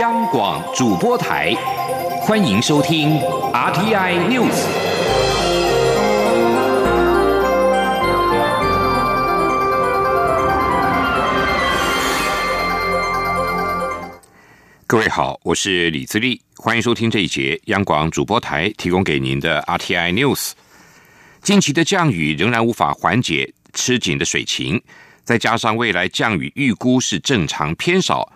[0.00, 1.54] 央广主播台，
[2.22, 3.10] 欢迎收听
[3.52, 4.50] RTI News。
[14.88, 20.54] 各位好，我是李自立，欢迎收听这一节央广主播台提供给您的 RTI News。
[21.40, 24.82] 近期的降雨仍然无法缓解吃紧的水情，
[25.22, 28.32] 再加上未来降雨预估是正常偏少。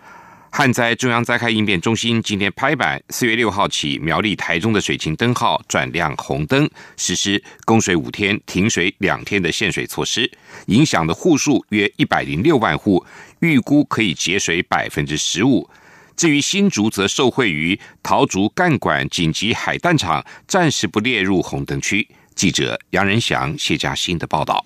[0.51, 10.29] 旱灾中央灾害应变中心今天拍板，四月六号起，苗栗、台中的水情灯号转亮红灯，实施供水五天、停水两天的限水措施，
[10.65, 13.05] 影响的户数约一百零六万户，
[13.39, 15.69] 预估可以节水百分之十五。
[16.17, 22.05] 至于新竹，则受惠于桃竹干管紧急海淡厂，暂时不列入红灯区。
[22.35, 24.65] 记者杨仁祥、谢嘉欣的报道。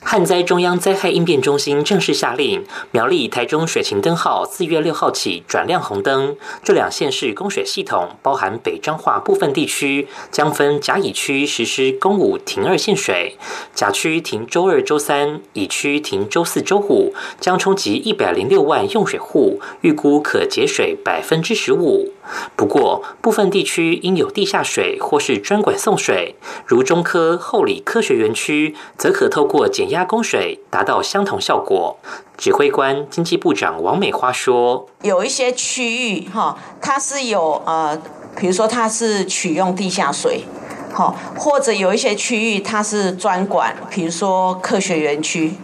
[0.00, 6.36] 旱灾中央灾害应变中心正式下令，苗栗、台中水情灯号四月六号起转亮红灯。
[6.62, 13.36] 这两县市供水系统包含北彰化部分地区，将分甲乙区实施公五停二限水，
[13.74, 22.12] 甲区停周二、周三，乙区停周四、周五，将冲击一百零六万用水户，预估可节水百分之十五。
[22.56, 31.96] 不过，部分地区因有地下水或是专管送水，如中科、后里科学园区，则可透过减压供水，达到相同效果。
[32.36, 38.00] 指挥官经济部长王美花说：“有一些区域哈，它是有呃，
[38.36, 40.44] 比如说它是取用地下水，
[40.92, 45.54] 好，或者有一些区域它是专管，比如说科学园区，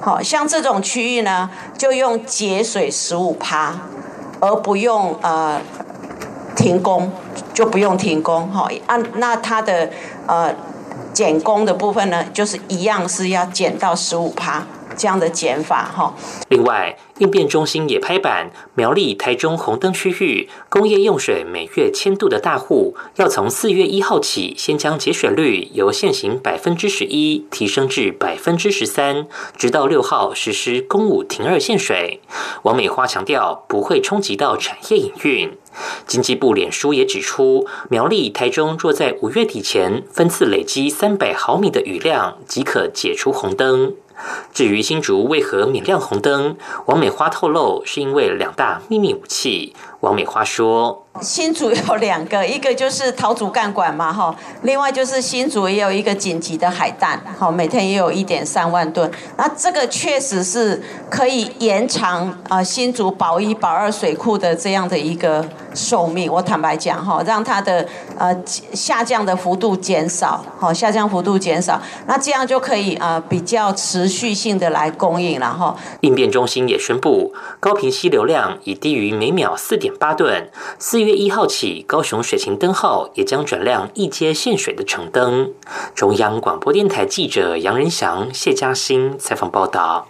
[0.00, 3.76] 好像这种区域呢，就用节水十五趴，
[4.40, 5.60] 而不用呃。”
[6.56, 7.10] 停工
[7.52, 9.90] 就不用停工哈，按那他的
[10.26, 10.54] 呃
[11.12, 14.64] 减工的部分呢，就是一样是要减到十五趴。
[14.96, 16.14] 这样的减法哈。
[16.48, 29.26] 另外，应变中心也拍板，苗栗、台中红灯区域工业用水每月千度的大户，要从四月一号起，先将节水率由现行百分之十一提升至百分之十三，
[29.56, 32.20] 直到六号实施公五停二限水。
[32.62, 35.52] 王美花强调，不会冲击到产业营运。
[36.06, 43.94] 经济部脸书也指出，苗栗、台中若在五月底前分次累积三百毫米的雨量，即可解除红灯。
[44.52, 49.74] 至于新竹为何免亮红灯，王美花透露，是因为两大秘密武器。
[50.04, 51.00] 王美花说。
[51.20, 66.28] 新竹有两个， 一个就是桃竹干管嘛，哈，另外就是新竹也有一个紧急的海淡，哈，每天也有一点三万吨，那这个确实是可以延长啊新竹保一保二水库的这样的一个寿命。
[66.30, 67.86] 我坦白讲，哈，让它的
[68.18, 68.36] 呃
[68.72, 75.76] 下降的幅度减少，好，下降幅度减少，那这样就可以啊比较持续性的来供应了，哈。
[76.00, 81.04] 应变中心也宣布，高频溪流量已低于每秒四点八吨，四。
[81.04, 85.52] 月一号起，高雄水情灯号也将转亮一阶限水的橙灯。
[85.94, 90.08] 中央广播电台记者杨仁祥、谢嘉欣采访报道。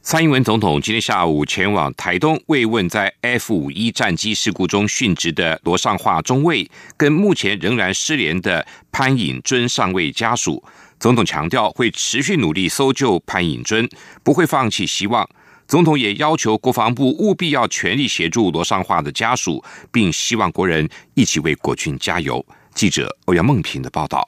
[0.00, 10.62] 蔡英文总统今天下午前往台东慰问在 F 五一战机事故中殉职的罗尚化中尉，跟目前仍然失联的潘颖尊上尉家属。
[10.98, 13.86] 总统强调会持续努力搜救潘颖尊，
[14.22, 15.28] 不会放弃希望。
[15.74, 22.46] 总统也要求国防部务必要全力协助罗尚化的家属，并希望国人一起为国军加油。
[22.76, 24.24] 记者欧阳梦平的报道。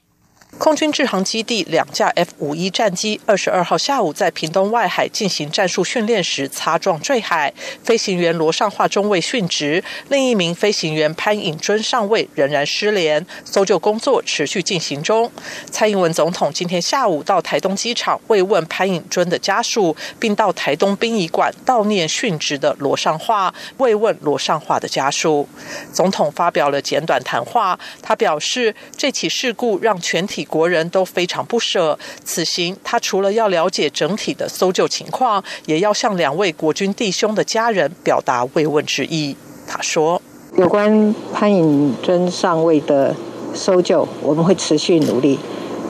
[0.57, 7.53] 空军制航基地两架 F 五一战机二十二号下午在屏东外海进行战术训练时擦撞坠海，
[7.83, 15.31] 飞行员罗尚化中尉殉职，另一名飞行员潘颖尊上尉仍然失联，搜救工作持续进行中。
[15.69, 25.47] 蔡英文总统今天下午到台东机场慰问潘颖尊的家属，并到台东殡仪馆悼念殉职的罗尚化，慰问罗尚化的家属。
[25.93, 30.46] 总统发表了简短谈话，他表示这起事故让全体。
[30.47, 39.35] 国人都非常不舍，此行他除了要了解整体的搜救情况，也要向两位国军弟兄的家人表达慰问之意。
[39.67, 40.21] 他说
[40.57, 43.15] ：“有关潘颖尊上尉的
[43.53, 45.37] 搜救，我们会持续努力，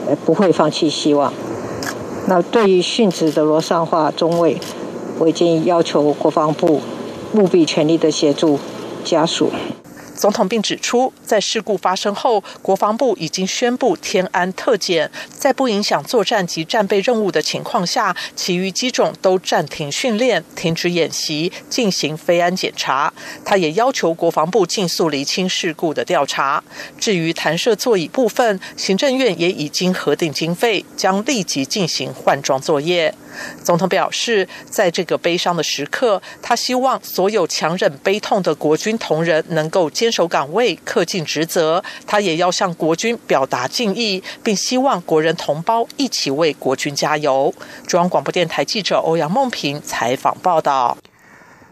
[0.06, 1.32] 呃，不会放弃希望。
[2.26, 4.58] 那对于殉职的罗尚化中尉，
[5.18, 6.82] 我已经要求国防部
[7.34, 8.58] 务必全力的协助
[9.04, 9.50] 家属。”
[10.18, 23.12] 总统并指出，在事故发生后，国防部已经宣布天安特检，在不影响作战及战备任务的情况下，其余机种都暂停训练、停止演习，进行飞安检查。
[23.44, 26.64] 他也要求国防部尽速厘清事故的调查。
[26.98, 33.14] 至于弹射座椅部分，行政院也已经核定经费，将立即进行换装作业。
[33.62, 41.82] 总统表示，在这个悲伤的时刻，他希望所有强忍悲痛的国军同仁能够坚守岗位、恪尽职责。
[42.06, 47.54] 他也要向国军表达敬意，并希望国人同胞一起为国军加油。
[47.86, 50.96] 中央广播电台记者欧阳梦平采访报道。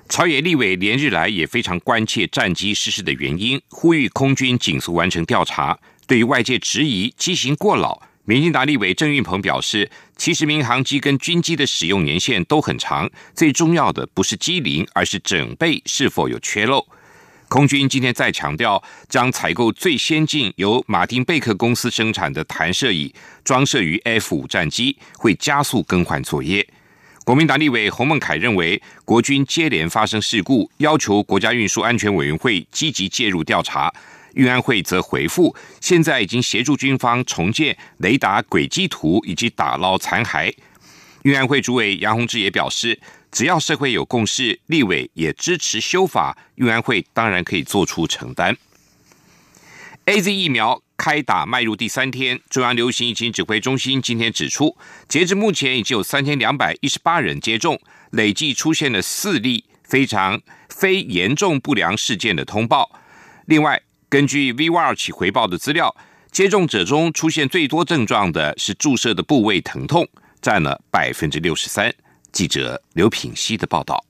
[0.08, 5.76] 朝野立委连日来也非常关切战机失事的原因，呼吁空军紧速完成调查。
[6.06, 16.84] 对于外界质疑机型过老，民进党立委郑运鹏表示，其实民航机跟军机的使用年限都很长，最重要的不是机龄，而是整备是否有缺漏。
[17.48, 23.14] 空军今天再强调，将采购最先进由马丁贝克公司生产的弹射椅，
[23.44, 26.66] 装设于 F 五战机，会加速更换作业。
[27.24, 33.94] 国民党立委洪孟凯认为，国军接连发生事故，要求国家运输安全委员会积极介入调查。
[34.36, 40.54] 运安会则回复，现在已经协助军方重建雷达轨迹图以及打捞残骸。
[41.24, 42.98] 运安会主委杨洪志也表示，
[43.30, 48.56] 只要社会有共识，立委也支持修法，运安会当然可以做出承担。
[50.06, 50.80] A Z 疫苗。
[50.98, 54.74] 开打迈入第三天，中央流行疫情指挥中心今天指出，
[55.06, 57.78] 截至目前已经有三千两百一十八人接种，
[58.12, 60.40] 累计出现了四例非常
[60.70, 62.98] 非严重不良事件的通报。
[63.44, 65.94] 另外，根据 V 二起回报的资料，
[66.30, 70.08] 接种者中出现最多症状的是注射的部位疼痛，
[70.40, 71.92] 占了百分之六十三。
[72.30, 74.04] 记者刘品希的报道。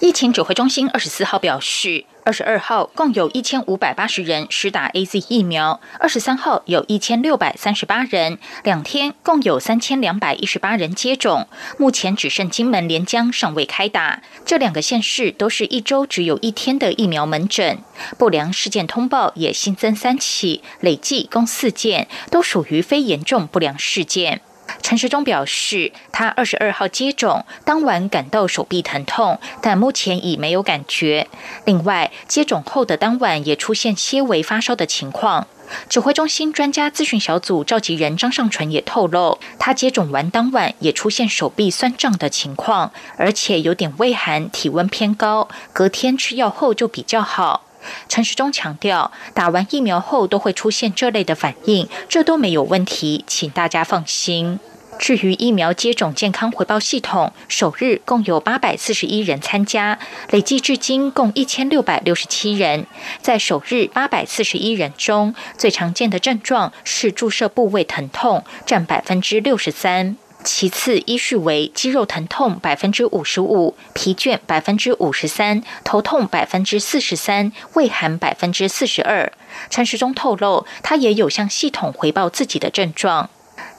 [0.00, 11.46] 疫情指挥中心二十四号表示，二十二号共有一千五百八十人施打 A Z 疫苗，二十三号有一千六百三十八人，两天共有三千两百一十八人接种。
[11.76, 17.78] 目前只剩金门、连江尚未开打，这两个县市都是一周只有一天的疫苗门诊。
[18.16, 24.40] 不良事件通报也新增三起，累计共四件，都属于非严重不良事件。
[24.82, 31.28] 陈时中表示，他二十二号接种当晚感到手臂疼痛，但目前已没有感觉。
[31.64, 35.46] 另外，接种后的当晚也出现些微发烧的情况。
[35.88, 47.69] 指挥中心专家咨询小组召集人张尚纯也透露，他接种完当晚也出现手臂酸胀的情况，而且有点畏寒，体温偏高，隔天吃药后就比较好。
[48.08, 54.58] 陈时中强调，打完疫苗后都会出现这类的反应，这都没有问题，请大家放心。
[54.98, 59.98] 至于疫苗接种健康回报系统，首日共有八百四十一人参加，
[60.30, 62.86] 累计至今共一千六百六十七人。
[63.22, 70.18] 在首日八百四十一人中，最常见的症状是注射部位疼痛，占百分之六十三。
[70.42, 79.32] 其次依序为肌肉疼痛百分之五十五，疲倦百分之五十三，头痛百分之四十三，胃寒百分之四十二。
[79.68, 83.28] 陈时中透露，他也有向系统回报自己的症状。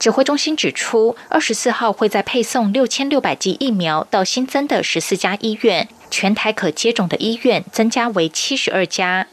[0.02, 9.28] 指挥中心指出，二十四号会再配送六千六百剂疫苗到新增的十四家医院，全台可接种的医院增加为七十二家。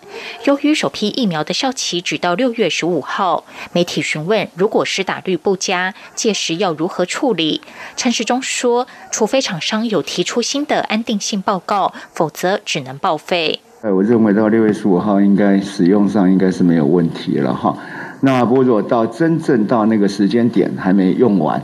[0.44, 7.62] 由于首批疫苗的效期只到六月十五号，媒体询问如果施打率不佳，届时要如何处理？
[7.96, 13.60] 陈时中说，除非厂商有提出新的安定性报告，否则只能报废。
[13.80, 17.74] 哎，我认为到六月十五号应该使用上应该是没有问题了哈。
[18.20, 21.62] 那不过，如果到真正到那个时间点还没用完，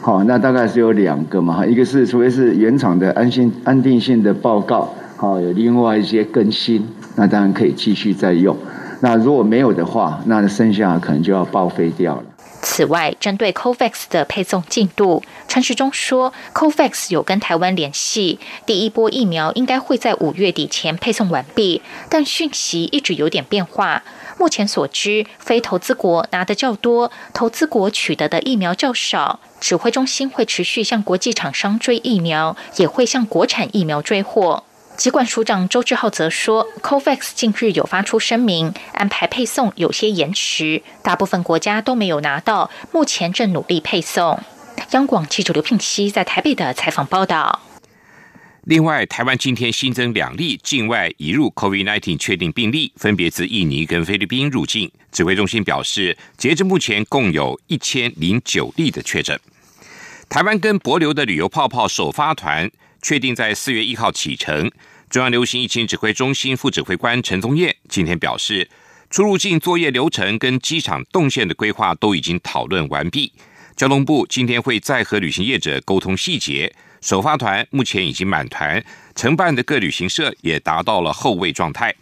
[0.00, 6.86] 好，那大概是有两个嘛，一个是除非是原厂的安心安定性的报告，好，有另外一些更新，
[7.16, 8.56] 那当然可以继续再用。
[9.00, 12.22] 那如果没有的话，那剩下可能就要报废掉了。
[12.62, 24.02] 此外，针对 COVAX 的配送进度，陈时中说，COVAX 有跟台湾联系，第一波疫苗应该会在五月底前配送完毕，但讯息一直有点变化。
[24.38, 29.40] 目前所知，非投资国拿的较多，投资国取得的疫苗较少。
[29.60, 34.64] 指挥中心会持续向国际厂商追疫苗，也会向国产疫苗追货。
[34.96, 44.40] 疾管署长周志浩则说，COVAX 近日有发出声明，安排配送有些延迟，大部分国家都没有拿到，目前正努力配送。
[44.92, 47.60] 央广记者刘聘熙在台北的采访报道。
[48.66, 54.90] 另外，台湾今天新增两例境外移入 COVID-19 确定病例，分别自印尼跟菲律宾入境。
[55.12, 59.38] 指挥中心表示，截至目前，共有一千零九例的确诊。
[60.28, 62.68] 台湾跟博流的旅游泡泡首发团
[63.00, 64.68] 确定在四月一号启程。
[65.08, 68.68] 中央流行疫情指挥中心副指挥官陈宗彦今天表示，
[69.08, 73.32] 出入境作业流程跟机场动线的规划都已经讨论完毕。
[73.76, 76.74] 交通部今天会再和旅行业者沟通细节。
[77.00, 78.84] 首发团目前已经满团，
[79.14, 81.94] 承办的各旅行社也达到了后位状态。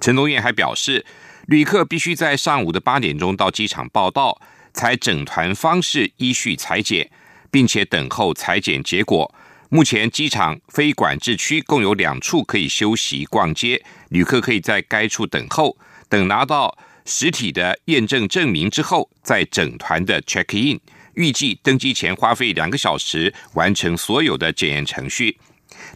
[0.00, 1.06] 陈东燕还表示，
[1.46, 4.40] 旅客必须在上午的八点钟到机场报到，
[4.72, 7.10] 才整团方式依序裁剪，
[7.50, 9.34] 并且等候裁剪结果。
[9.68, 15.78] 目前机场非管制区共有两处可以休息逛街，旅客可以在该处等候，
[16.10, 20.78] 等拿到实体的验证证明之后，再整团的 check in。
[21.14, 25.38] 预计登机前花费两个小时完成所有的检验程序。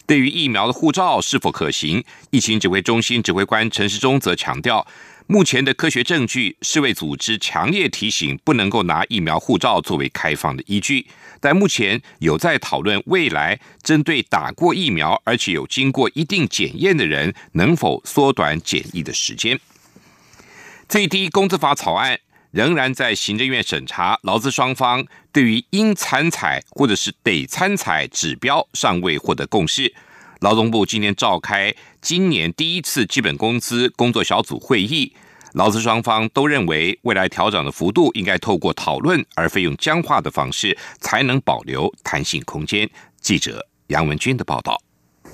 [0.05, 4.85] 对于疫苗的护照是否可行，疫情指挥中心指挥官陈时中则强调，
[5.27, 11.07] 目前的科学证据，世卫组织强烈提醒不能够拿疫苗护照作为开放的依据。
[11.39, 19.59] 但目前有在讨论未来针对打过疫苗而且有经过一定检验的人，能否缩短检疫的时间。
[20.89, 22.19] 最低工资法草案。
[22.57, 29.93] 仍然在行政院审查，劳资双方对于应参采或者是得参采指标尚未获得共识。
[30.39, 31.71] 劳动部今天召开
[32.01, 35.13] 今年第一次基本工资工作小组会议，
[35.53, 42.89] 劳资双方都认为未来调整的幅度应该透过讨论，而非用僵化的方式，才能保留弹性空间。
[43.21, 44.86] 记者杨文军的报道。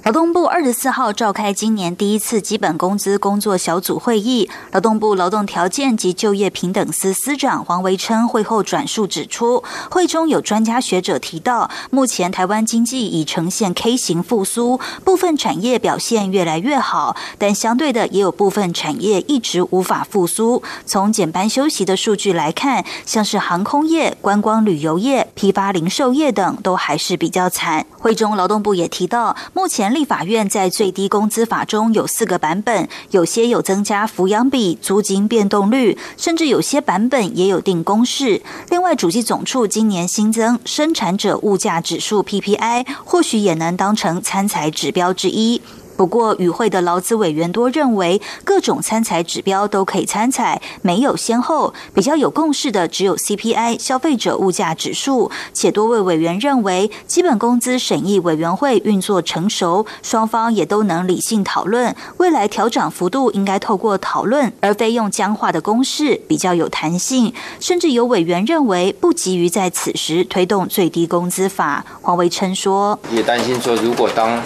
[0.04, 20.62] 劳动部二十四号召开今年第一次基本工资工作小组会议，劳动部劳动条件及就业平等司司长黄维琛会后转述指出，会中有专家学者提到，目前台湾经济已呈现 K 型复苏，部分产业表现越来越好，但相对的也有部分产业一直无法复苏。
[20.86, 27.86] 从减班休息的数据来看，像是航空业、观光旅游业、批发零售业等都还是比较惨。
[27.98, 38.42] 会中劳动部也提到，目前立法院在最低工资法中有四个版本，有些有增加抚养比、租金变动率，甚至有些版本也有定公式。
[38.70, 45.62] 另外，主计总处今年新增生产者物价指数 PPI，或许也能当成参采指标之一。
[45.96, 51.74] 不过，与会的劳资委员多认为，各种参采指标都可以参采，没有先后。
[51.94, 67.34] 比较有共识的只有 CPI 消费者物价指数，且多位委员认为，基本工资审议委员会运作成熟，双方也都能理性讨论，未来调整幅度应该透过讨论，而非用僵化的公式，比较有弹性。
[67.60, 71.86] 甚至有委员认为，不急于在此时推动最低工资法。
[72.02, 74.42] 黄维琛说：“也担心说，如果当。”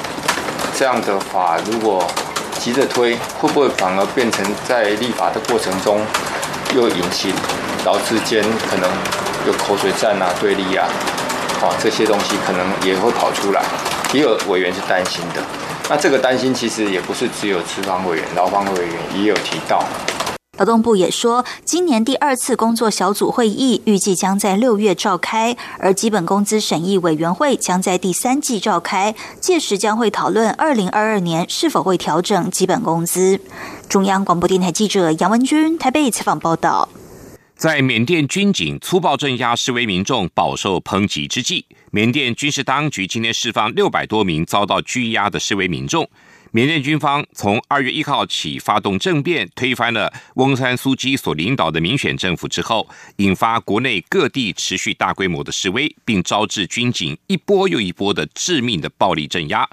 [0.78, 2.06] 这样的法如果
[2.60, 6.00] 急着推，会不会反而变成在立法的过程中
[6.76, 7.34] 又引起
[7.84, 8.88] 劳资间可能
[9.48, 10.86] 有口水战啊、对立啊？
[11.60, 13.64] 好，这些东西可能也会跑出来，
[14.14, 15.42] 也有委员是担心的。
[15.90, 19.84] 那这个担心其实也不是只有资方委员、劳方委员也有提到。
[20.58, 33.40] 劳动部也说，今年第二次工作小组会议预计将在六月召开，而基本工资审议委员会将在第三季召开，届时将会讨论二零二二年是否会调整基本工资。
[33.88, 36.90] 中央广播电台记者杨文君台北采访报道。
[37.56, 46.08] 在缅甸军警粗暴镇压示威民众，饱受抨击之际，缅甸军事当局今天释放六百多名遭到拘押的示威民众。
[46.52, 52.88] 缅甸军方从二月一号起发动政变，推翻了翁山苏基所领导的民选政府之后，
[53.18, 59.68] 引发国内各地持续大规模的示威，并招致军警一波又一波的致命的暴力镇压。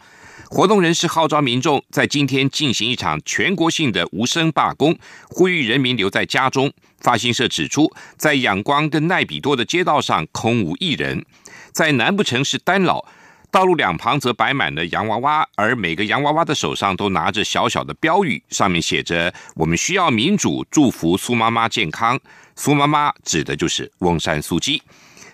[0.50, 6.72] 活动人士号召民众在今天进行一场全国性的无声罢工，呼吁人民留在家中。
[7.00, 11.24] 发行社指出，在仰光跟奈比多的街道上空无一人，
[11.70, 13.06] 在南部城市丹老。
[13.54, 22.18] 道路两旁则摆满了洋娃娃，而每个洋娃娃的手上都拿着小小的标语，上面写着“我们需要民主，祝福苏妈妈健康”。
[22.56, 24.82] 苏妈妈指的就是翁山苏姬。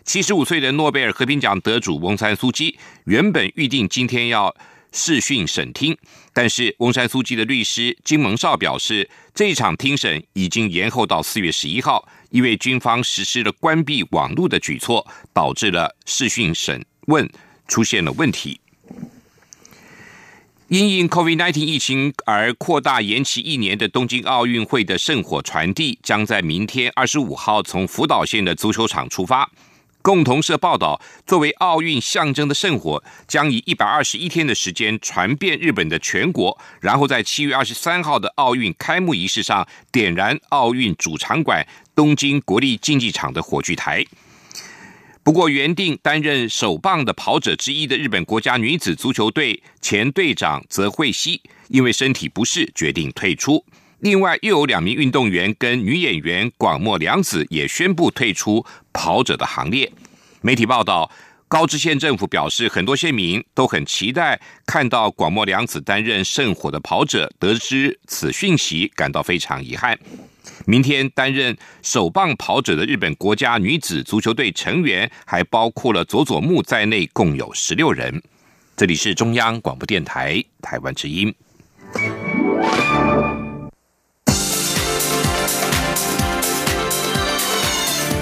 [0.04, 4.54] 七十五岁的诺贝尔和平奖得主翁山苏姬，原本预定今天要
[4.92, 5.96] 视讯审听，
[6.34, 17.26] 但是翁山苏姬的律师金蒙少表示，这一场听审已经延后到四月十一号，因为军方实施了关闭网络的举措，导致了视讯审问。
[17.70, 18.60] 出现了问题，
[20.66, 29.48] 因应 COVID-19 疫情而扩大延期一年的东京奥运会的圣火传递，将在明天二十五号从福岛县的足球场出发。
[30.02, 44.04] 共同社报道，作为奥运象征的圣火，将以一百二十一天的时间传遍日本的全国，然后在七月二十三号的奥运开幕仪式上点燃奥运主场馆东京国立竞技场的火炬台。
[45.22, 53.64] 不过，原定担任首棒的跑者之一的日本国家女子足球队前队长泽惠希，因为身体不适决定退出。
[53.98, 59.92] 另外，又有两名运动员跟女演员广末凉子也宣布退出跑者的行列。
[60.40, 61.10] 媒体报道，
[61.48, 67.30] 高知县政府表示，很多县民都很期待看到广末凉子担任圣火的跑者。
[67.38, 69.98] 得知此讯息，感到非常遗憾。
[70.66, 78.23] 明天担任首棒跑者的日本国家女子足球队成员，还包括了佐佐木在内，共有十六人。
[78.76, 81.35] 这里是中央广播电台台湾之音。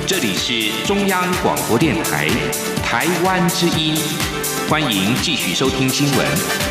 [0.07, 2.29] 这里是中央广播电台
[2.83, 3.95] 台湾之音，
[4.69, 6.68] 欢迎继续收听新闻。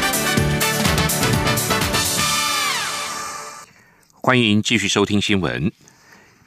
[4.28, 5.72] 欢迎继续收听新闻。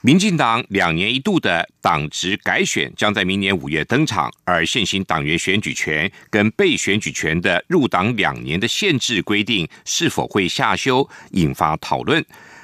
[0.02, 12.22] 民进党两年一度的党职改选将在明年五月登场，而现行党员选举权跟被选举权的入党两年的限制规定是否会下修，引发讨论。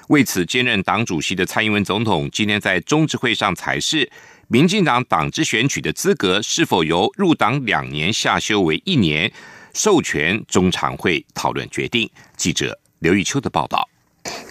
[0.08, 4.12] 为此，兼任党主席的蔡英文总统今天在中执会上裁示，
[4.49, 9.32] 民进党党职选举的资格是否由入党两年下修为一年，
[9.73, 12.06] 授权中常会讨论决定。
[12.37, 13.88] 记者刘玉秋的报道。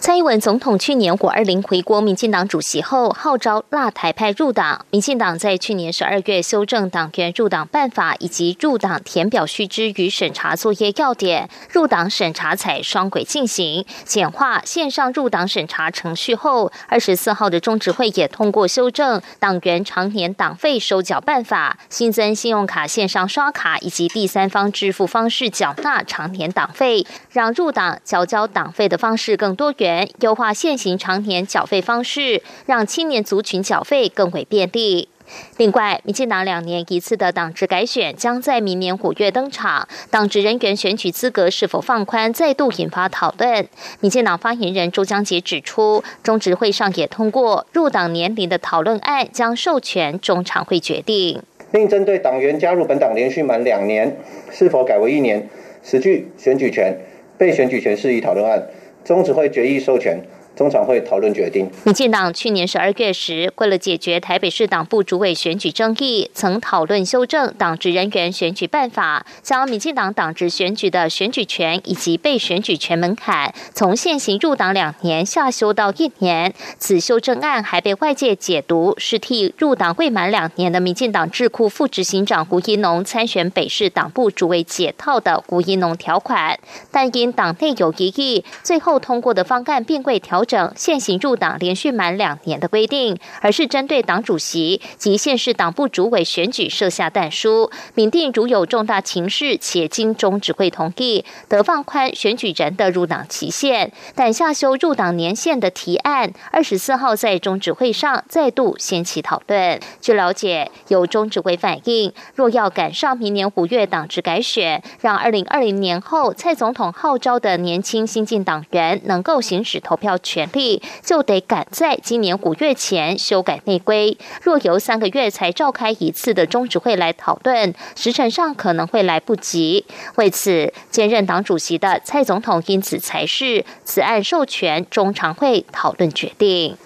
[0.06, 4.86] 蔡英文总统去年五二零回国，民进党主席后号召辣台派入党。
[4.90, 29.74] 民进党在去年十二月修正党员入党办法以及入党填表须知与审查作业要点，入党审查采双轨进行，简化线上入党审查程序后，二十四号的中执会也通过修正党员常年党费收缴办法，新增信用卡线上刷卡以及第三方支付方式缴纳常年党费，让入党缴交党费的方式更多。
[29.78, 35.08] 元优化现行常年缴费方式，让青年族群缴费更为便利。
[35.56, 43.66] 另外，民进党两年一次的党职改选将在明年五月登场，党职人员选举资格是否放宽，再度引发讨论。
[43.98, 51.42] 民进党发言人周江杰指出，中执会上也通过入党年龄的讨论案，将授权中常会决定。
[51.72, 54.16] 另针对党员加入本党连续满两年，
[54.52, 55.48] 是否改为一年，
[55.82, 56.96] 实具选举权、
[57.36, 58.64] 被选举权事宜讨论案。
[59.06, 60.20] 中指会决议授权。
[60.56, 61.70] 中常会讨论决定。
[61.84, 76.54] 民进党去年十二月时，为了解决台北市党部主委选举争议，曾讨论修正党职人员选举办法，将民进党党职选举的选举权以及被选举权门槛，从现行入党两年下修到一年。
[76.78, 86.58] 此修正案还被外界解读是替入党未满两年的民进党智库副执行长胡一农参选北市党部主委解套的胡一农条款，
[86.90, 90.45] 但因党内有异议，最后通过的方案并未调。
[90.46, 103.92] 整现行入党连续满两年的规定，而是针对党主席及县市党部主委选举设下但书，明定如有重大情势且经中指会同意，得放宽选举人的入党期限。
[104.14, 109.80] 但下修入党年限的提案，二十四号在中指会上再度掀起讨论。
[110.00, 120.35] 据了解，有中指会反映，若要赶上明年五月党职改选，让二零二零年后蔡总统号召的年轻新进党员能够行使投票权。
[120.36, 124.18] 权力就得赶在今年五月前修改内规。
[124.42, 129.86] 若由三个月才召开一次的中执会来讨论，时辰上可能会来不及。
[130.16, 136.76] 为此，兼任党主席的蔡总统因此才是此案授权中常会讨论决定。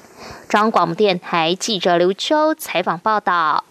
[0.48, 3.64] 中广电台记者刘秋采访报道。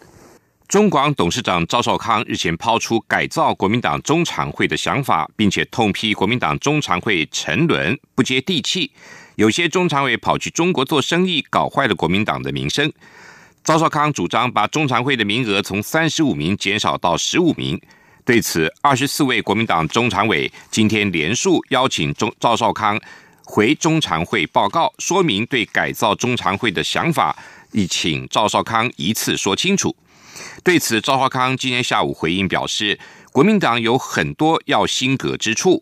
[0.68, 8.92] 中广董事长赵少康日前抛出改造国民党中常会的想法，并且痛批国民党中常会沉沦不接地气。
[9.40, 12.92] 有些中常委跑去中国做生意，搞坏了国民党的名声。
[13.64, 17.80] 赵少康主张把中常会的名额从三十五名减少到十五名。
[18.26, 23.00] 对此，二十四位国民党中常委今天连数邀请中赵少康
[23.46, 27.34] 回中常会报告，说明对改造中常会的想法，
[27.72, 29.96] 以请赵少康一次说清楚。
[30.66, 33.00] 对此，赵少康今天下午回应表示，
[33.32, 35.82] 国民党有很多要心革之处。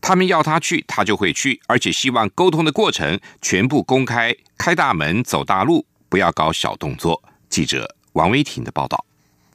[0.00, 7.22] 他们要他去，他就会去，而且希望沟通的过程全部公开，开大门走大路，不要搞小动作。
[7.50, 9.04] 记者王威婷的报道。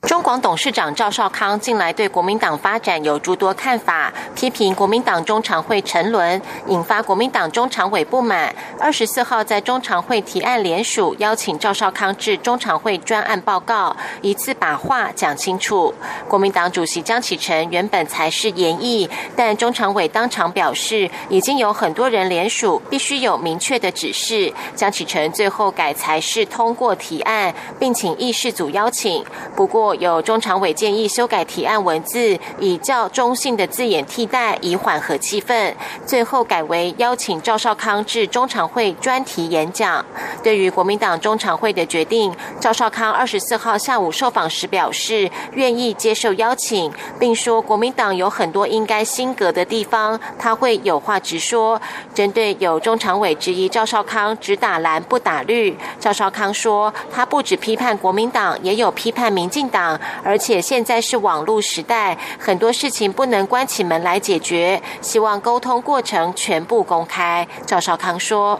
[0.05, 8.53] 中广董事长赵少康近来对国民党发展有诸多看法，批评国民党中常会沉沦，引发国民党中常委不满。
[8.77, 15.93] 二十四号在中常会提案联署，邀请赵少康至中常会专案报告，一次把话讲清楚。
[16.27, 24.53] 国民党主席江启臣原本才是言意，但中常委当场表示，已经有很多人联署，必须有明确的指示。
[24.75, 29.23] 江启臣最后改才是通过提案，并请议事组邀请。
[29.55, 29.92] 不过。
[29.95, 35.73] 有中常委建议修改提案文字，以较中性的字眼替代，以缓和气氛。
[36.05, 40.05] 最后改为邀请赵少康至中常会专题演讲。
[40.41, 51.81] 对于国民党中常会的决定，赵少康二十四号下午受访时表示，愿意接受邀请，并说国民党有很多应该新格的地方，他会有话直说。
[52.13, 59.82] 针对有中常委质疑赵少康只打蓝不打绿，赵少康说，他不止批判国民党，也有批判民进党，
[60.23, 67.47] 而且现在是网络时代，很多事情不能关起门来解决，希望沟通过程全部公开。
[67.65, 68.59] 赵少康说：“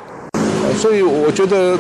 [0.78, 1.78] 所以我觉得，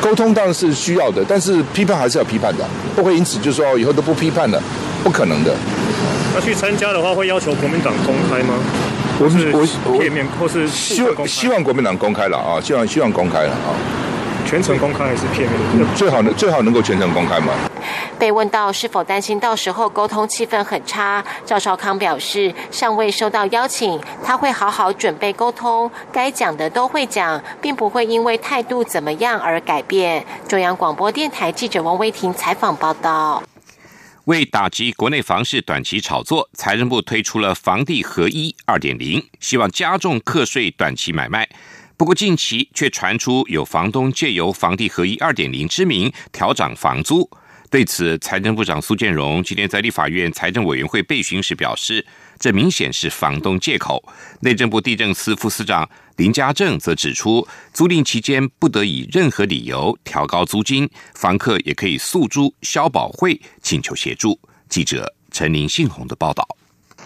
[0.00, 4.62] 沟通当然是需要的，但是批判还是要批判的，不会因此就说以后都不批判了，
[5.02, 5.54] 不可能的。
[6.34, 8.54] 那去参加的话，会要求国民党公开吗？
[9.18, 13.72] 我是我片面，或是希望希望国民党公开了啊，希望希望公开了啊。”
[14.46, 15.94] 全程公开还是片面？
[15.96, 17.52] 最好能最好能够全程公开嘛。
[18.18, 30.24] 被问到是否担心到时候沟通气氛很差，赵少康表示尚未收到邀请，他会好好准备沟通，该讲的都会讲，并不会因为态度怎么样而改变。
[30.48, 33.42] 中央广播电台记者王威婷采访报道。
[34.24, 41.48] 为打击国内房市短期炒作，财政部推出了房地合一二点零，希望加重课税短期买卖。
[41.98, 47.28] 不过，近期却传出有房东借由“房地合一二点零”之名调涨房租。
[47.70, 52.04] 对此，财政部长苏建荣今天在立法院财政委员会备询时表示，
[52.38, 54.06] 这明显是房东借口。
[54.40, 64.38] 内政部地政司副司长林家正则指出，租赁期间不得以任何理由调高租金，房客也可以诉诸消保会请求协助。
[64.68, 66.46] 记者陈林信宏的报道。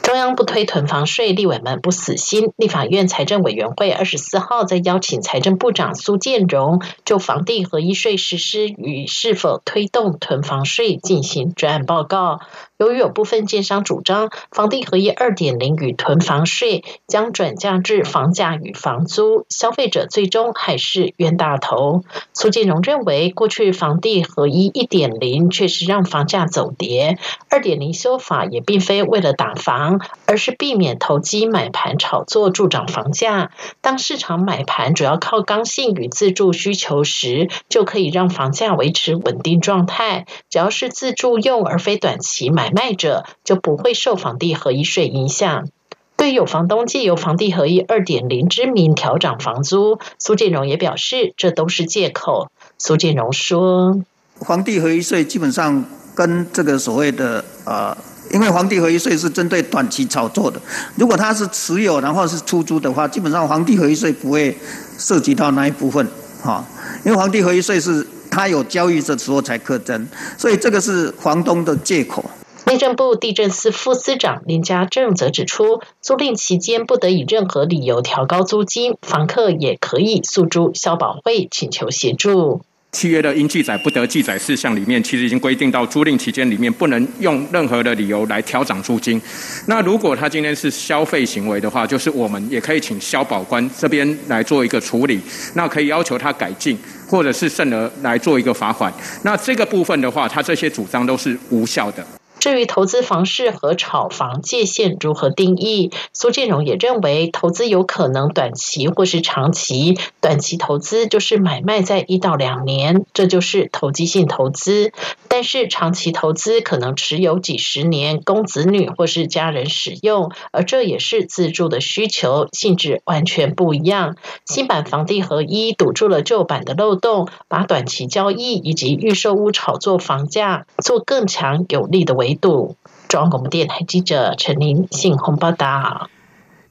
[0.03, 2.53] 中央不推囤房税，立委们不死心。
[2.57, 12.41] 立法院财政委员会二十四号在邀请财政部长苏建荣就房地合一税实施与是否推动囤房税进行专案报告。
[12.81, 22.05] 由于有部分建商主张房地合一二点零与囤房税将转嫁至房价与房租，消费者最终还是冤大头。
[22.33, 27.19] 苏建荣认为，过去房地合一一点零确实让房价走跌，
[27.51, 33.51] 二点零修法也并非为了打房，而是避免投机买盘炒作助长房价。
[33.83, 40.25] 当市场买盘主要靠刚性与自住需求时，就可以让房价维持稳定状态。
[40.49, 42.70] 只要是自住用而非短期买。
[42.73, 45.69] 卖者就不会受房地合一税影响。
[46.17, 52.51] 对有房东借由房地合一二点零之名调涨房租，苏建荣也表示这都是借口。
[52.77, 54.03] 苏建荣说
[54.45, 55.83] ：“房地合一税基本上
[56.15, 57.97] 跟这个所谓的呃，
[58.35, 60.61] 因为房地合一税是针对短期炒作的，
[60.95, 64.55] 如果他是持有然后是出租的话，基本上房地合一税不会
[64.99, 66.07] 涉及到那一部分
[66.43, 66.63] 哈。
[67.03, 70.07] 因为房地合一税是他有交易的时候才课征，
[70.37, 72.23] 所以这个是房东的借口。”
[72.67, 82.61] 内政部地震司副司长林家正则指出，租赁期间不得以任何理由调高租金，房客也可以诉诸消保会请求协助。
[82.93, 89.21] 契约的应记载不得记载事项里面，其实已经规定到租赁期间里面不能用任何的理由来调涨租金。
[89.67, 95.21] 那如果他今天是消费行为的话，就是我们也可以请消保官这边来做一个处理，
[95.55, 96.77] 那可以要求他改进，
[97.09, 98.93] 或者是甚而来做一个罚款。
[99.23, 102.05] 那这个部分的话，他这些主张都是无效的。
[102.41, 109.99] 至于投资房市和炒房界限如何定义，苏建荣也认为，投资有可能短期或是长期。
[110.23, 114.91] 短期投资就是买卖在一到两年，这就是投机性投资；
[115.29, 124.17] 但是长期投资可能持有几十年，供子女或是家人使用，而这也是自住的需求，性质完全不一样。
[124.47, 132.30] 新版房地合一堵住了旧版的漏洞，把短期交易以及预售屋炒作房价做更强有力的维。
[132.35, 132.77] 度，
[133.09, 136.09] 中央广播电台记者陈琳信鸿报道。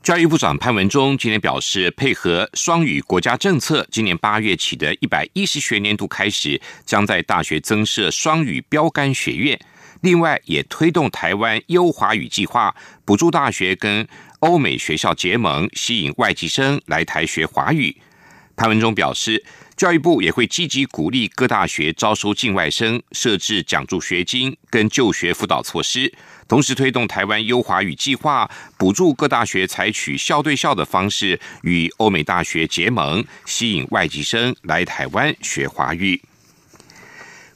[0.02, 9.60] 教育部长潘文忠今天表示，配合双语国家政策，今年八月起的一百一十学年度开始，将在大学增设双语标杆学院。
[10.02, 14.08] 另外，也推动台湾优华语计划，补助大学跟
[14.40, 17.96] 欧美学校结盟，吸引外籍生来台学华语。
[18.56, 19.44] 潘文忠表示。
[19.80, 26.14] 教育部也会积极鼓励各大学招收境外生，设置奖助学金跟就学辅导措施，
[26.50, 36.22] 同时推动台湾优华语计划，补助各大学采取校对校的方式与欧美大学结盟，吸引外籍生来台湾学华语。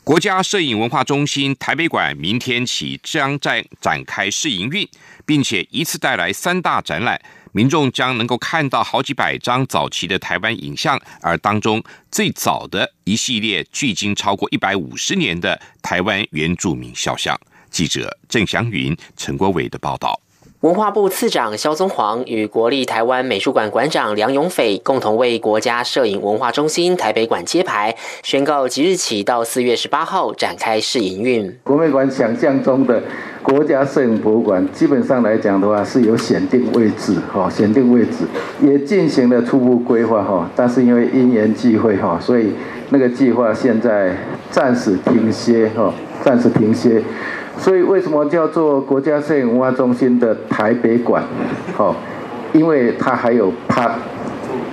[0.05, 4.87] 国家摄影文化中心台北馆明天起将在展开试营运，
[5.25, 7.21] 并且一次带来三大展览。
[7.53, 17.39] 民众将能够看到好几百张早期的台湾影像，而当中最早的一系列距今超过一百五十年的台湾原住民肖像。
[17.69, 20.19] 记者郑祥云、陈国伟的报道。
[20.63, 31.53] 文化部次长肖宗煌与国立台湾美术馆馆长梁永斐共同为国家摄影文化中心台北馆揭牌，宣告即日起到四月十八号展开试营运。
[31.65, 33.03] 国美馆想象中的
[33.41, 38.25] 国家摄影博物馆，基本上来讲的话是有选定位置，哈，选定位置
[38.61, 42.53] 也进行了初步规划，哈，但是因为因缘际会，哈，所以
[42.89, 44.15] 那个计划现在
[44.49, 47.03] 暂时停歇，哈，暂时停歇。
[47.57, 51.23] 所以为什么叫做国家摄影文化中心的台北馆？
[51.73, 51.95] 好，
[52.51, 53.91] 因为它还有 Part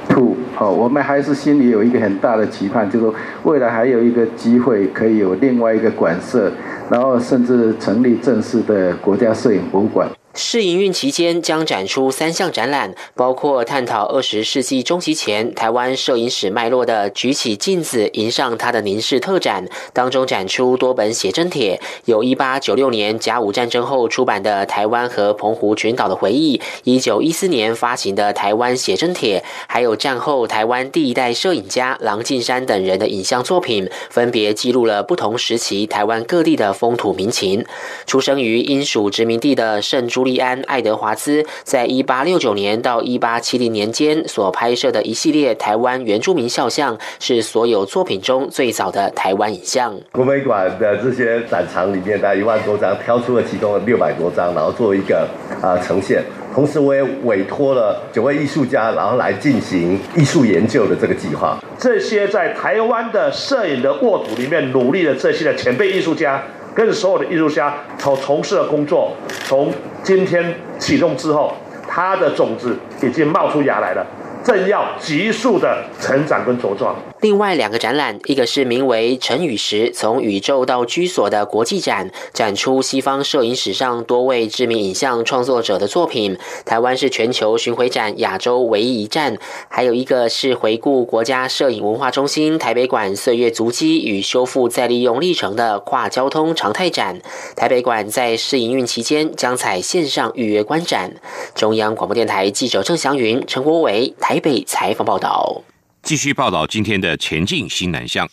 [0.09, 3.15] Two，好，我们还是心里有一个很大的期盼，就是说
[3.45, 6.51] 未来还有一个机会可以有另外一个馆舍，
[6.91, 10.09] 然后甚至成立正式的国家摄影博物馆。
[10.33, 37.67] 试营运期间将展出三项展览，包括探讨二十世纪中期前台湾摄影史脉络的“举起镜子，迎上它的凝视”特展，当中展出多本写真帖，有一八九六年甲午战争后出版的《台湾和澎湖群岛的回忆》，一九一四年发行的台湾写真帖，还有战后台湾第一代摄影家郎静山等人的影像作品，分别记录了不同时期台湾各地的风土民情。
[38.07, 40.20] 出生于英属殖民地的圣朱。
[40.21, 49.99] 朱利安·爱德华兹在一八六九年到一八七零年间所拍摄的一系列台湾原住民肖像，是所有作品中最早的台湾影像。
[50.13, 55.27] 国美馆的这些展藏里面，大概一万多张，挑出了其中的六百多张，然后做一个
[55.63, 56.23] 啊呈现。
[56.55, 61.59] 同时，我也委托了九位艺术家，然后来进行艺术研究的这个计划。
[61.79, 66.43] 这些在台湾的摄影的沃土里面努力的这些的前辈艺术家。
[66.75, 69.13] 跟所有的艺术家从从事的工作，
[69.45, 71.55] 从今天启动之后，
[71.89, 74.07] 它的种子已经冒出芽来了。
[74.51, 76.97] 正要急速的成长跟茁壮。
[77.21, 86.37] 另外两个展览，一个是名为“陈宇石从宇宙到居所”的国际展，展出西方摄影史上多位知名影像创作者的作品。
[86.65, 89.37] 台湾是全球巡回展亚洲唯一一站。
[89.69, 97.21] 还有一个是回顾国家摄影文化中心台北馆岁月足迹与修复再利用历程的跨交通常态展。
[97.55, 101.13] 台北馆在试营运期间将采线上预约观展。
[101.55, 104.13] 中央广播电台记者郑祥云、陈国伟。
[104.19, 105.63] 台北采访报道，
[106.03, 108.29] 继续报道今天的前进新南向。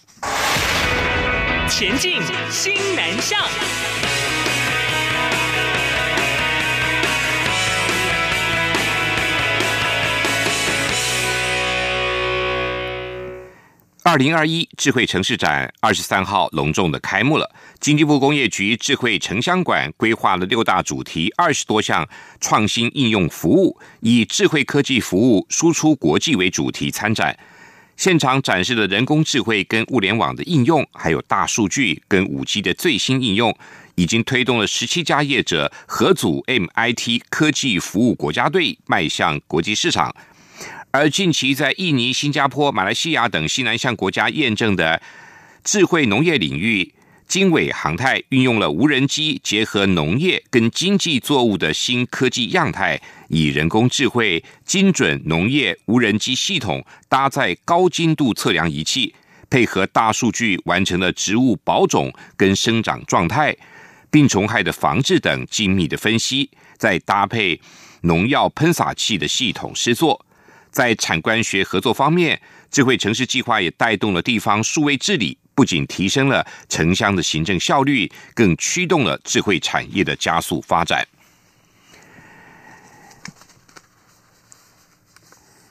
[1.69, 2.13] 前进
[2.49, 3.76] 新南向。
[14.07, 17.53] 二零二一智慧城市展二十三号隆重的开幕了。
[17.81, 22.07] 经济部工业局智慧城乡馆规划了六大主题，二十多项
[22.39, 27.37] 创新应用服务，以智慧科技服务输出国际为主题参展。
[27.97, 33.53] 现场展示了人工智慧跟物联网的应用，还有大数据跟五 G 的最新应用，
[33.95, 40.15] 已经推动了十七家业者合组 MIT 科技服务国家队，迈向国际市场。
[40.91, 45.01] 而近期在印尼、新加坡、马来西亚等西南向国家验证的
[45.63, 46.93] 智慧农业领域，
[47.27, 59.13] 经纬航太运用了无人机结合农业跟经济作物的新科技样态，以人工智慧精准农业无人机系统搭载高精度测量仪器，
[59.49, 63.55] 配合大数据完成了植物保种跟生长状态、
[64.09, 67.59] 病虫害的防治等精密的分析，再搭配
[68.01, 70.25] 农药喷洒器的系统施作。
[70.77, 81.03] 在产官学合作方面，智慧城市计划也带动了地方数位治理，不仅提升了城乡的行政效率，更驱动了智慧产业的加速发展。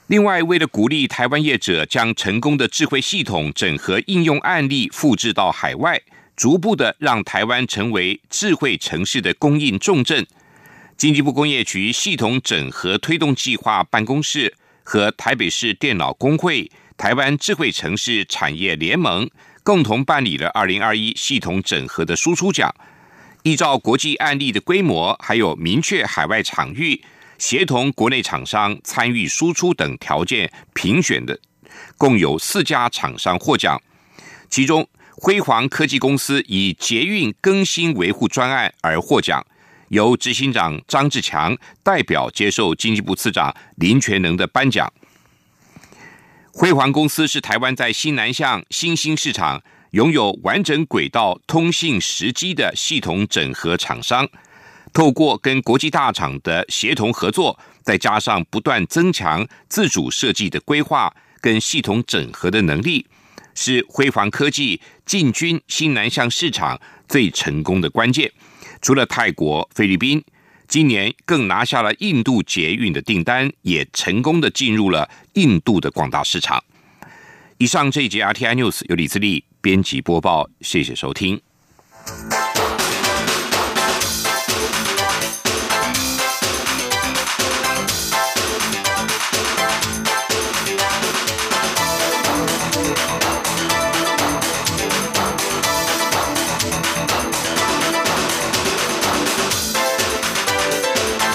[0.09, 6.03] 另外，为了鼓励台湾业者将成功的智慧系统整合应用案例复制到海外，
[6.35, 10.27] 逐步的让台湾成为智慧城市的供应重镇，
[10.97, 14.57] 经济部工业局系统整合推动计划办公室。
[14.87, 19.29] 和台北市电脑工会、台湾智慧城市产业联盟
[19.65, 22.73] 共同办理了二零二一系统整合的输出奖。
[23.43, 27.03] 依照国际案例的规模，还有明确海外场域、
[27.37, 31.37] 协同国内厂商参与输出等条件评选的，
[31.99, 33.83] 共有四家厂商获奖。
[34.49, 39.45] 其中，辉煌科技公司以捷运更新维护专案而获奖。
[39.89, 44.93] 由执行长张志强代表接受经济部次长林全能的颁奖。
[46.53, 54.27] 辉煌公司是台湾在新南向新兴市场拥有完整轨道通信时机的系统整合厂商，
[54.93, 63.07] 透过跟国际大厂的协同合作，再加上不断增强自主设计的规划跟系统整合的能力，
[63.55, 68.33] 是辉煌科技进军新南向市场最成功的关键。
[68.81, 70.23] 除了泰国、菲律宾，
[70.69, 76.63] 今年更拿下了印度捷运的订单，也成功的进入了印度的广大市场。
[77.59, 81.41] 以上这一节 RTI News 由李自力编辑播报，谢谢收听。